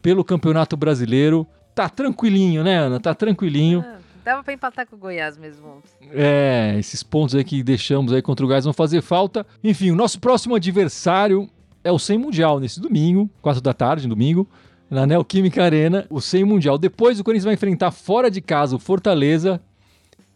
[0.02, 1.46] pelo Campeonato Brasileiro.
[1.74, 2.98] Tá tranquilinho, né, Ana?
[2.98, 3.84] Tá tranquilinho.
[3.86, 5.80] Ah, dava pra empatar com o Goiás mesmo.
[6.10, 9.46] É, esses pontos aí que deixamos aí contra o Gás vão fazer falta.
[9.62, 11.48] Enfim, o nosso próximo adversário
[11.84, 14.48] é o 100 Mundial nesse domingo, 4 da tarde, domingo,
[14.90, 16.76] na Neoquímica Arena, o 100 Mundial.
[16.76, 19.60] Depois o Corinthians vai enfrentar fora de casa o Fortaleza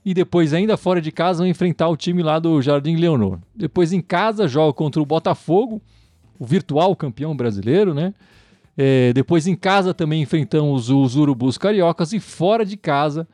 [0.05, 3.41] e depois ainda fora de casa vai enfrentar o time lá do Jardim Leonor.
[3.53, 5.83] Depois em casa joga contra o Botafogo,
[6.39, 8.15] o virtual campeão brasileiro, né?
[8.79, 13.27] É, depois em casa também enfrentamos os Urubus Cariocas e fora de casa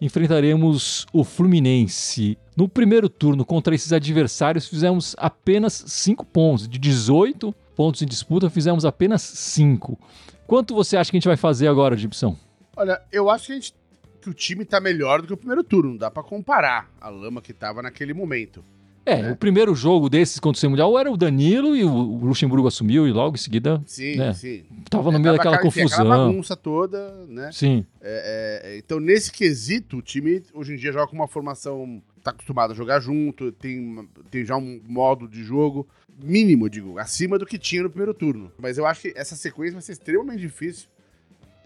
[0.00, 2.38] enfrentaremos o Fluminense.
[2.56, 6.68] No primeiro turno contra esses adversários fizemos apenas 5 pontos.
[6.68, 9.98] De 18 pontos em disputa, fizemos apenas 5.
[10.46, 12.36] Quanto você acha que a gente vai fazer agora, Gibson?
[12.76, 13.74] Olha, eu acho que, gente,
[14.20, 15.90] que o time tá melhor do que o primeiro turno.
[15.90, 18.62] Não dá pra comparar a lama que tava naquele momento.
[19.06, 19.30] É, É.
[19.32, 23.06] o primeiro jogo desses contra o Sem Mundial era o Danilo e o Luxemburgo assumiu
[23.06, 24.32] e logo em seguida Sim, É.
[24.34, 24.64] sim.
[24.90, 26.26] tava no meio Tava daquela aquela- enfim, Aquela confusão.
[26.28, 27.50] bagunça toda, né?
[27.52, 27.86] Sim.
[28.00, 32.02] É, é, então, nesse quesito, o time hoje em dia joga com uma formação.
[32.22, 35.86] tá acostumado a jogar junto, tem, tem já um modo de jogo
[36.20, 38.50] mínimo, digo, acima do que tinha no primeiro turno.
[38.58, 40.88] Mas eu acho que essa sequência vai ser extremamente difícil.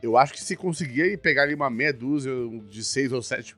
[0.02, 2.30] Eu acho que se conseguir pegar ali uma meia dúzia
[2.68, 3.56] de seis ou sete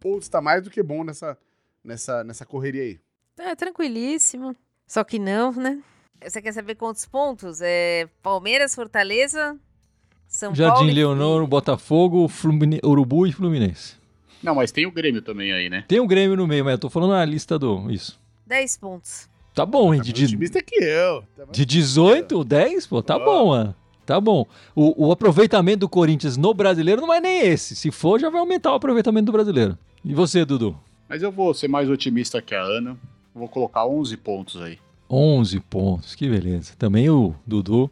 [0.00, 1.36] pontos, tá mais do que bom nessa,
[1.84, 2.98] nessa, nessa correria aí.
[3.40, 4.54] É, tranquilíssimo.
[4.86, 5.78] Só que não, né?
[6.22, 7.60] Você quer saber quantos pontos?
[7.62, 9.56] É Palmeiras, Fortaleza,
[10.28, 10.90] São Jardim Paulo.
[10.90, 12.80] e- Leonor, Botafogo, Flumine...
[12.84, 13.94] Urubu e Fluminense.
[14.42, 15.84] Não, mas tem o Grêmio também aí, né?
[15.88, 17.90] Tem o Grêmio no meio, mas eu tô falando na lista do.
[17.90, 18.18] Isso.
[18.46, 19.28] 10 pontos.
[19.54, 20.00] Tá bom, hein?
[20.02, 21.24] Tá De, otimista que eu.
[21.36, 23.74] Tá de 18, 10, pô, tá bom, mano.
[24.06, 24.46] Tá bom.
[24.74, 27.76] O, o aproveitamento do Corinthians no brasileiro não é nem esse.
[27.76, 29.78] Se for, já vai aumentar o aproveitamento do brasileiro.
[30.04, 30.76] E você, Dudu?
[31.08, 32.96] Mas eu vou ser mais otimista que a Ana.
[33.40, 34.78] Vou colocar 11 pontos aí.
[35.08, 36.74] 11 pontos, que beleza.
[36.78, 37.90] Também o Dudu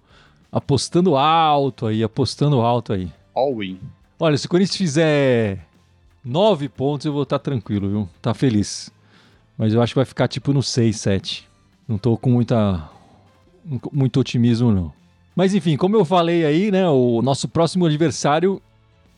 [0.52, 3.10] apostando alto aí, apostando alto aí.
[3.34, 3.80] All in.
[4.20, 5.66] Olha, se o Corinthians fizer
[6.22, 8.08] 9 pontos, eu vou estar tranquilo, viu?
[8.20, 8.92] Tá feliz.
[9.56, 11.48] Mas eu acho que vai ficar tipo no 6, 7.
[11.88, 12.90] Não tô com muita
[13.90, 14.92] muito otimismo não.
[15.34, 18.60] Mas enfim, como eu falei aí, né, o nosso próximo adversário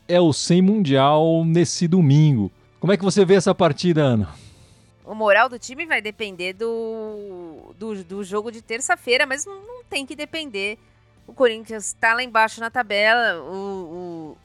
[0.06, 2.52] é o 100 Mundial nesse domingo.
[2.78, 4.28] Como é que você vê essa partida, Ana?
[5.10, 9.82] O moral do time vai depender do, do, do jogo de terça-feira, mas não, não
[9.84, 10.78] tem que depender.
[11.26, 14.36] O Corinthians tá lá embaixo na tabela, o,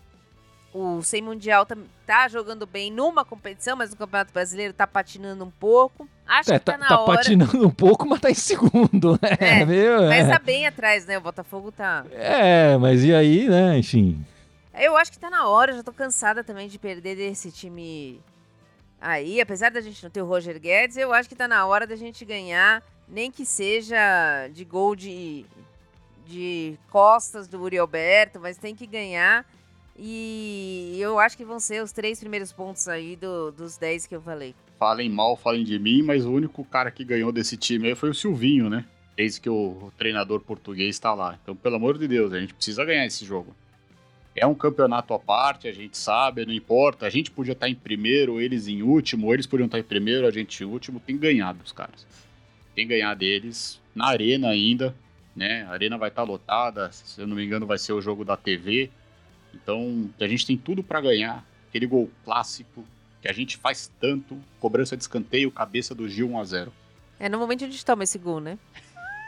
[0.74, 4.88] o, o Sem Mundial tá, tá jogando bem numa competição, mas no Campeonato Brasileiro tá
[4.88, 6.10] patinando um pouco.
[6.28, 7.18] Acho É, que tá, tá, na tá hora.
[7.18, 9.38] patinando um pouco, mas tá em segundo, né?
[9.40, 10.32] É, Meio- Mas é.
[10.32, 11.18] tá bem atrás, né?
[11.20, 12.04] O Botafogo tá.
[12.12, 13.78] É, mas e aí, né?
[13.78, 14.26] Enfim.
[14.74, 18.20] Eu acho que tá na hora, já tô cansada também de perder desse time
[19.06, 19.40] aí.
[19.40, 21.96] Apesar da gente não ter o Roger Guedes, eu acho que tá na hora da
[21.96, 25.46] gente ganhar, nem que seja de gol de,
[26.26, 29.46] de costas do Uri Alberto, mas tem que ganhar.
[29.98, 34.16] E eu acho que vão ser os três primeiros pontos aí do, dos 10 que
[34.16, 34.54] eu falei.
[34.78, 38.10] Falem mal, falem de mim, mas o único cara que ganhou desse time aí foi
[38.10, 38.84] o Silvinho, né?
[39.16, 41.40] Desde que o treinador português está lá.
[41.42, 43.56] Então, pelo amor de Deus, a gente precisa ganhar esse jogo.
[44.36, 47.06] É um campeonato à parte, a gente sabe, não importa.
[47.06, 50.32] A gente podia estar em primeiro, eles em último, eles podiam estar em primeiro, a
[50.32, 51.00] gente em último.
[51.00, 52.06] Tem ganhado os caras.
[52.76, 54.94] Tem ganhado deles na arena ainda,
[55.34, 55.64] né?
[55.64, 58.36] A arena vai estar lotada, se eu não me engano, vai ser o jogo da
[58.36, 58.90] TV.
[59.54, 61.46] Então, a gente tem tudo para ganhar.
[61.70, 62.86] Aquele gol clássico
[63.22, 66.74] que a gente faz tanto, cobrança de escanteio, cabeça do Gil 1 a 0.
[67.18, 68.60] É no momento onde a gente toma esse gol, né?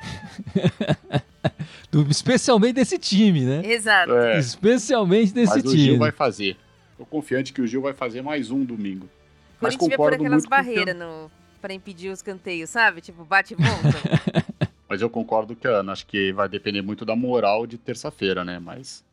[1.91, 3.62] Do- especialmente desse time, né?
[3.65, 4.13] Exato.
[4.13, 5.84] É, Especialmente desse mas o time.
[5.84, 6.58] Gil vai fazer.
[6.97, 9.06] Tô confiante que o Gil vai fazer mais um domingo.
[9.06, 9.10] O
[9.62, 12.21] Mas Corinthians ia por concordo aquelas muito com o que barreiras no, pra impedir os
[12.21, 13.02] canteios, sabe?
[13.02, 14.67] Tipo, bate e volta.
[14.89, 18.58] Mas eu concordo que, Ana, acho que vai depender muito da moral de terça-feira, né?
[18.58, 19.04] Mas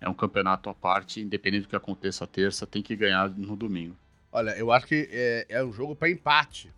[0.00, 3.94] é um campeonato à parte, independente do que aconteça terça, tem que ganhar no domingo.
[4.32, 6.70] Olha, eu acho que é, é um jogo pra empate.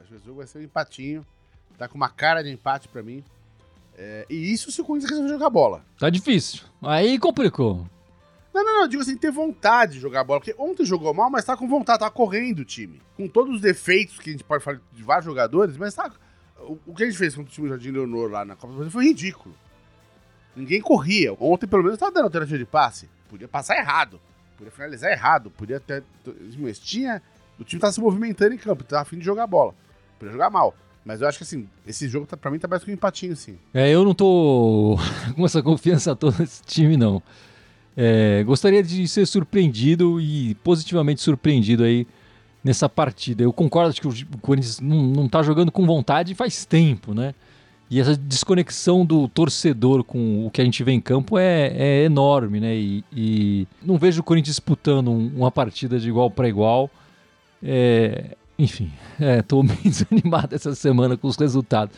[0.00, 1.26] Acho que esse jogo vai ser um empatinho.
[1.76, 3.22] Tá com uma cara de empate pra mim.
[4.02, 5.84] É, e isso se o Corinthians resolver jogar bola.
[5.98, 6.62] Tá difícil.
[6.80, 7.86] Aí complicou.
[8.52, 10.40] Não, não, não, eu digo assim, ter vontade de jogar bola.
[10.40, 13.02] Porque ontem jogou mal, mas tá com vontade, tá correndo o time.
[13.14, 16.10] Com todos os defeitos que a gente pode falar de vários jogadores, mas tá.
[16.60, 18.68] O, o que a gente fez contra o time do Jardim Leonor lá na Copa
[18.68, 19.54] do Brasil foi ridículo.
[20.56, 21.34] Ninguém corria.
[21.38, 23.06] Ontem, pelo menos, tava dando alternativa de passe.
[23.28, 24.18] Podia passar errado.
[24.56, 25.50] Podia finalizar errado.
[25.50, 26.02] Podia até.
[26.58, 27.22] Mas tinha.
[27.58, 29.74] O time tava se movimentando em campo, tava afim de jogar bola.
[30.18, 30.74] Podia jogar mal.
[31.04, 33.34] Mas eu acho que assim, esse jogo tá, pra mim tá mais que um empatinho,
[33.34, 33.56] sim.
[33.72, 34.98] É, eu não tô
[35.34, 37.22] com essa confiança toda nesse time, não.
[37.96, 42.06] É, gostaria de ser surpreendido e positivamente surpreendido aí
[42.62, 43.42] nessa partida.
[43.42, 47.34] Eu concordo que o Corinthians não, não tá jogando com vontade faz tempo, né?
[47.90, 52.04] E essa desconexão do torcedor com o que a gente vê em campo é, é
[52.04, 52.76] enorme, né?
[52.76, 56.88] E, e não vejo o Corinthians disputando um- uma partida de igual para igual.
[57.62, 61.96] É, enfim, é, tô meio desanimado essa semana com os resultados.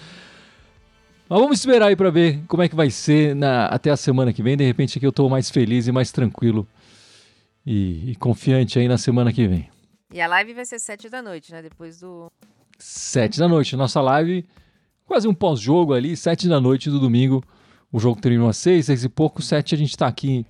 [1.28, 4.32] Mas vamos esperar aí pra ver como é que vai ser na- até a semana
[4.32, 4.56] que vem.
[4.56, 6.66] De repente aqui eu tô mais feliz e mais tranquilo
[7.66, 9.68] e, e confiante aí na semana que vem.
[10.12, 11.62] e a live vai ser sete da noite, né?
[11.62, 12.30] Depois do.
[12.78, 14.44] Sete da noite, nossa live,
[15.06, 17.42] quase um pós-jogo ali, sete da noite do domingo.
[17.90, 20.44] O jogo terminou às seis, seis e pouco, sete a gente tá aqui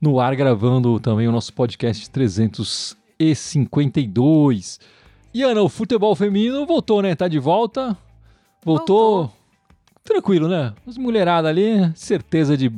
[0.00, 4.78] no ar gravando também o nosso podcast 352.
[5.32, 7.14] E Ana, o futebol feminino voltou, né?
[7.14, 7.96] Tá de volta.
[8.64, 9.36] Voltou, Voltou.
[10.02, 10.74] tranquilo, né?
[10.86, 12.70] As mulheradas ali, certeza de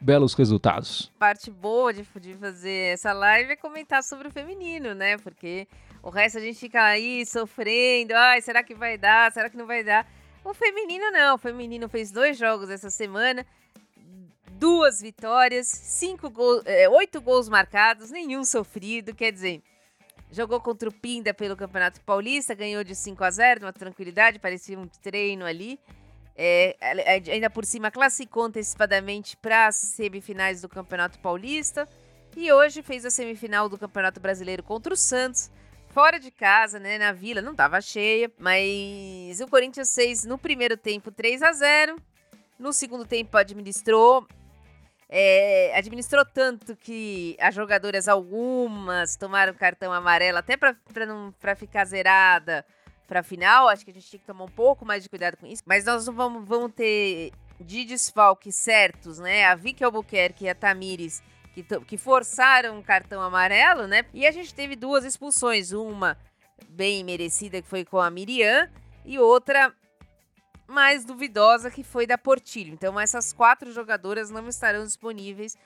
[0.00, 1.10] belos resultados.
[1.18, 5.16] parte boa de, de fazer essa live é comentar sobre o feminino, né?
[5.18, 5.66] Porque
[6.02, 8.12] o resto a gente fica aí sofrendo.
[8.14, 9.32] Ai, será que vai dar?
[9.32, 10.06] Será que não vai dar?
[10.44, 11.36] O feminino não.
[11.36, 13.46] O feminino fez dois jogos essa semana.
[14.52, 19.14] Duas vitórias, cinco gols, é, oito gols marcados, nenhum sofrido.
[19.14, 19.62] Quer dizer,
[20.30, 24.78] jogou contra o Pinda pelo Campeonato Paulista, ganhou de 5 a 0 uma tranquilidade, parecia
[24.78, 25.78] um treino ali.
[26.36, 26.76] É,
[27.30, 31.88] ainda por cima classificou antecipadamente para as semifinais do Campeonato Paulista
[32.36, 35.48] e hoje fez a semifinal do Campeonato Brasileiro contra o Santos,
[35.90, 40.76] fora de casa, né, na Vila, não estava cheia, mas o Corinthians fez no primeiro
[40.76, 41.96] tempo 3 a 0
[42.58, 44.26] no segundo tempo administrou,
[45.08, 52.64] é, administrou tanto que as jogadoras algumas tomaram cartão amarelo até para ficar zerada
[53.06, 53.68] para final.
[53.68, 55.62] Acho que a gente tem que tomar um pouco mais de cuidado com isso.
[55.66, 59.44] Mas nós não vamos, vamos ter de desfalque certos, né?
[59.46, 61.22] A Vicky Albuquerque e a Tamires
[61.54, 64.04] que, que forçaram um cartão amarelo, né?
[64.12, 66.18] E a gente teve duas expulsões, uma
[66.68, 68.68] bem merecida que foi com a Miriam
[69.04, 69.72] e outra
[70.66, 72.72] mais duvidosa que foi da Portilho.
[72.72, 75.56] Então essas quatro jogadoras não estarão disponíveis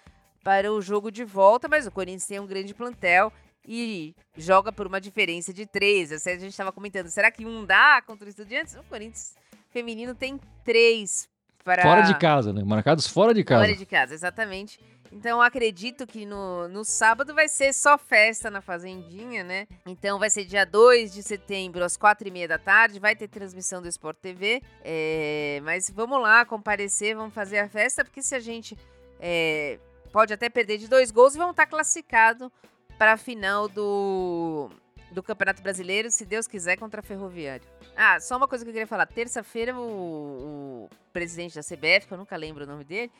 [0.42, 3.32] para o jogo de volta, mas o Corinthians tem um grande plantel
[3.66, 6.10] e joga por uma diferença de três.
[6.10, 8.74] Essa A gente estava comentando, será que um dá contra o Estudiantes?
[8.74, 9.36] O Corinthians
[9.70, 11.28] feminino tem três
[11.62, 12.62] para Fora de casa, né?
[12.64, 13.66] Marcados fora de casa.
[13.66, 14.80] Fora de casa, exatamente.
[15.12, 19.66] Então, acredito que no, no sábado vai ser só festa na Fazendinha, né?
[19.86, 23.00] Então, vai ser dia 2 de setembro, às quatro e meia da tarde.
[23.00, 24.62] Vai ter transmissão do Sport TV.
[24.84, 28.76] É, mas vamos lá, comparecer, vamos fazer a festa, porque se a gente
[29.18, 29.78] é,
[30.12, 32.52] pode até perder de dois gols, vamos estar classificado
[32.98, 34.70] para a final do,
[35.12, 37.66] do Campeonato Brasileiro, se Deus quiser, contra a Ferroviário.
[37.96, 39.06] Ah, só uma coisa que eu queria falar.
[39.06, 43.10] Terça-feira, o, o presidente da CBF, que eu nunca lembro o nome dele,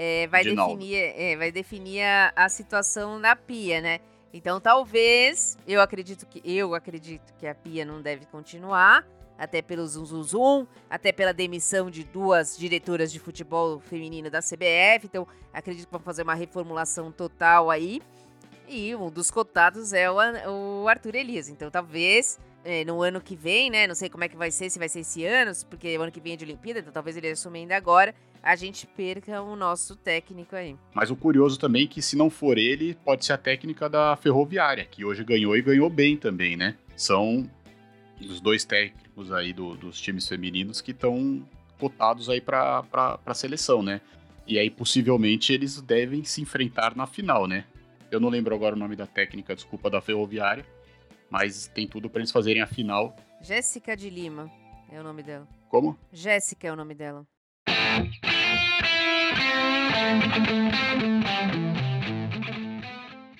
[0.00, 0.76] é, vai, Edinaldo.
[0.76, 3.98] definir, é, vai definir a, a situação na pia, né?
[4.32, 9.04] Então talvez, eu acredito que eu acredito que a pia não deve continuar,
[9.36, 14.40] até pelo zum zum zum, até pela demissão de duas diretoras de futebol feminino da
[14.40, 15.04] CBF.
[15.04, 18.00] Então, acredito que vão fazer uma reformulação total aí.
[18.68, 21.48] E um dos cotados é o, o Arthur Elias.
[21.48, 23.86] Então, talvez é, no ano que vem, né?
[23.86, 26.12] Não sei como é que vai ser, se vai ser esse ano, porque o ano
[26.12, 28.14] que vem é de Olimpíada, então talvez ele assume ainda agora.
[28.42, 30.76] A gente perca o nosso técnico aí.
[30.94, 34.16] Mas o curioso também é que se não for ele, pode ser a técnica da
[34.16, 36.76] Ferroviária, que hoje ganhou e ganhou bem também, né?
[36.96, 37.48] São
[38.20, 41.46] os dois técnicos aí do, dos times femininos que estão
[41.78, 42.84] cotados aí para
[43.24, 44.00] a seleção, né?
[44.46, 47.64] E aí possivelmente eles devem se enfrentar na final, né?
[48.10, 50.64] Eu não lembro agora o nome da técnica, desculpa, da Ferroviária,
[51.28, 53.14] mas tem tudo para eles fazerem a final.
[53.42, 54.50] Jéssica de Lima
[54.90, 55.46] é o nome dela.
[55.68, 55.98] Como?
[56.10, 57.26] Jéssica é o nome dela.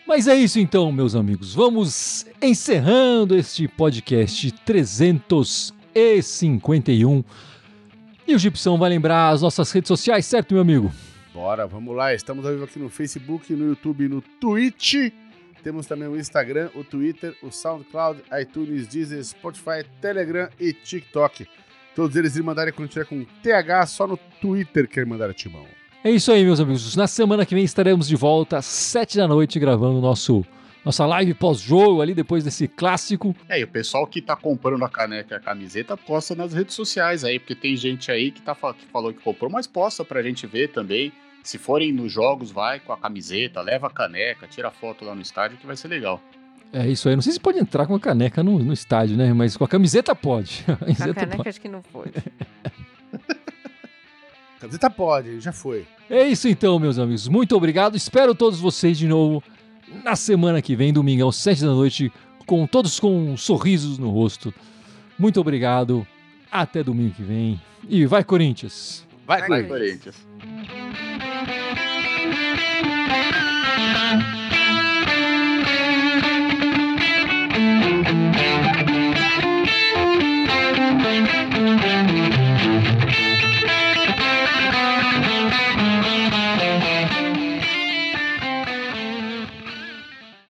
[0.07, 1.55] Mas é isso então, meus amigos.
[1.55, 7.23] Vamos encerrando este podcast 351.
[8.27, 10.91] E o Gipsão vai lembrar as nossas redes sociais, certo, meu amigo?
[11.33, 12.13] Bora, vamos lá.
[12.13, 15.13] Estamos ao vivo aqui no Facebook, no YouTube no Twitch.
[15.63, 21.47] Temos também o Instagram, o Twitter, o SoundCloud, iTunes, Deezer, Spotify, Telegram e TikTok.
[21.99, 25.67] Todos eles irem mandarem quando tiver com TH, só no Twitter quer mandar a timão.
[26.05, 26.95] É isso aí, meus amigos.
[26.95, 30.47] Na semana que vem estaremos de volta às 7 da noite gravando nosso
[30.85, 33.35] nossa live pós-jogo ali depois desse clássico.
[33.49, 36.77] É, e o pessoal que tá comprando a caneca e a camiseta posta nas redes
[36.77, 40.23] sociais aí, porque tem gente aí que, tá, que falou que comprou, mas posta pra
[40.23, 41.13] gente ver também.
[41.43, 45.21] Se forem nos jogos, vai com a camiseta, leva a caneca, tira foto lá no
[45.21, 46.23] estádio que vai ser legal.
[46.73, 47.15] É isso aí.
[47.15, 49.33] Não sei se pode entrar com a caneca no, no estádio, né?
[49.33, 50.65] Mas com a camiseta pode.
[50.69, 51.49] A, camiseta a caneca pode.
[51.49, 52.13] acho que não pode.
[54.61, 55.87] Camiseta pode, já foi.
[56.11, 57.29] É isso então, meus amigos.
[57.29, 57.97] Muito obrigado.
[57.97, 59.41] Espero todos vocês de novo
[60.03, 62.13] na semana que vem, domingo, às 7 da noite,
[62.45, 64.53] com todos com sorrisos no rosto.
[65.17, 66.05] Muito obrigado.
[66.51, 67.61] Até domingo que vem.
[67.89, 69.07] E vai, Corinthians!
[69.25, 70.17] Vai, vai Corinthians!
[70.17, 70.78] Corinthians.